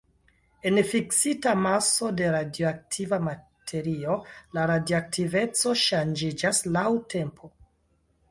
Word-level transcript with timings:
En 0.69 0.77
fiksita 0.91 1.51
maso 1.65 2.07
de 2.21 2.29
radioaktiva 2.35 3.19
materio, 3.27 4.15
la 4.59 4.65
radioaktiveco 4.73 5.75
ŝanĝiĝas 5.83 6.63
laŭ 6.79 6.89
tempo. 7.15 7.51